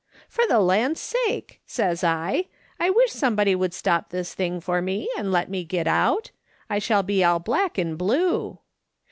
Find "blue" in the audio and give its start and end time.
7.99-8.57